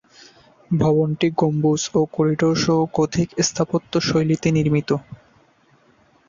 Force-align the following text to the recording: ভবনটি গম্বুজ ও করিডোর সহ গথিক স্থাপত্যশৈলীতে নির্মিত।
ভবনটি 0.71 1.27
গম্বুজ 1.39 1.81
ও 1.93 2.09
করিডোর 2.13 2.55
সহ 2.57 2.79
গথিক 2.97 3.27
স্থাপত্যশৈলীতে 3.47 4.47
নির্মিত। 4.51 4.89